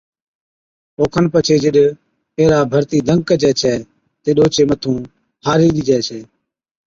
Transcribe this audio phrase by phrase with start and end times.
[0.97, 1.75] او کن پڇي جِڏ
[2.37, 3.73] ايهرا ڀرتِي دنگ ڪجَي ڇَي
[4.23, 4.99] تِڏ اوڇي مٿُون
[5.45, 6.19] هارِي ڏِجَي ڇَي